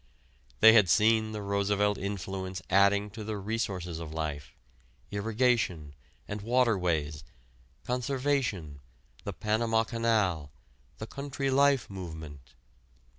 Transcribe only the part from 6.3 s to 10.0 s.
waterways, conservation, the Panama